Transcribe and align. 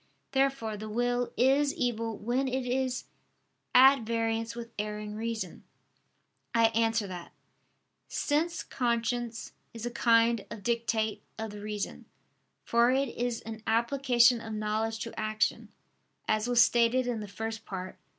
Therefore 0.31 0.77
the 0.77 0.89
will 0.89 1.31
is 1.37 1.75
evil 1.75 2.17
when 2.17 2.47
it 2.47 2.65
is 2.65 3.03
at 3.75 4.01
variance 4.01 4.55
with 4.55 4.71
erring 4.79 5.13
reason. 5.13 5.63
I 6.55 6.69
answer 6.69 7.05
that, 7.05 7.33
Since 8.07 8.63
conscience 8.63 9.51
is 9.75 9.85
a 9.85 9.91
kind 9.91 10.43
of 10.49 10.63
dictate 10.63 11.21
of 11.37 11.51
the 11.51 11.61
reason, 11.61 12.05
for 12.63 12.89
it 12.89 13.09
is 13.09 13.41
an 13.41 13.61
application 13.67 14.41
of 14.41 14.53
knowledge 14.53 14.97
to 15.01 15.13
action, 15.19 15.69
as 16.27 16.47
was 16.47 16.63
stated 16.63 17.05
in 17.05 17.19
the 17.19 17.27
First 17.27 17.63
Part 17.63 17.97
(Q. 17.97 18.01